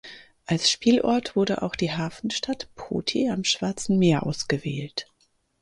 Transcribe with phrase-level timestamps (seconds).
[0.47, 5.05] Als Spielort wurde auch die Hafenstadt Poti am Schwarzen Meer ausgewählt.